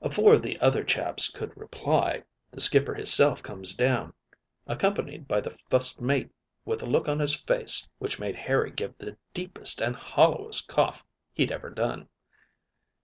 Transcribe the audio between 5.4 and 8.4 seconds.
the fust mate, with a look on his face which made